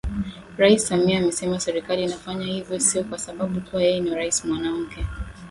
[0.57, 5.05] Rais Samia amesema Serikali inafanya hivyo sio kwasababu kuwa yeye ni Rais Mwanamke